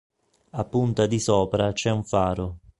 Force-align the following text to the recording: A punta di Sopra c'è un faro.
A 0.49 0.65
punta 0.65 1.05
di 1.05 1.19
Sopra 1.19 1.73
c'è 1.73 1.91
un 1.91 2.03
faro. 2.03 2.57